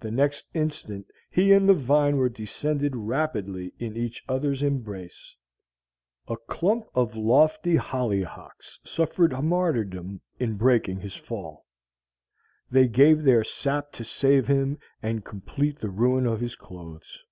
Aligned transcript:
The 0.00 0.10
next 0.10 0.48
instant 0.52 1.06
he 1.30 1.52
and 1.52 1.68
the 1.68 1.74
vine 1.74 2.16
were 2.16 2.28
descending 2.28 2.96
rapidly 3.02 3.72
in 3.78 3.96
each 3.96 4.24
other's 4.28 4.64
embrace. 4.64 5.36
A 6.26 6.36
clump 6.36 6.86
of 6.92 7.14
lofty 7.14 7.76
hollyhocks 7.76 8.80
suffered 8.82 9.30
martyrdom 9.44 10.20
in 10.40 10.56
breaking 10.56 10.98
his 10.98 11.14
fall. 11.14 11.66
They 12.72 12.88
gave 12.88 13.22
their 13.22 13.44
sap 13.44 13.92
to 13.92 14.04
save 14.04 14.48
him 14.48 14.76
and 15.00 15.24
complete 15.24 15.78
the 15.78 15.88
ruin 15.88 16.26
of 16.26 16.40
his 16.40 16.56
clothes. 16.56 17.22